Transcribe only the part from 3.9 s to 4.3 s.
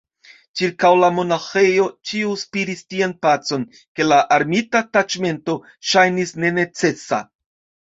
ke la